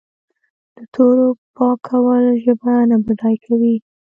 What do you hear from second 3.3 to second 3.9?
کوي.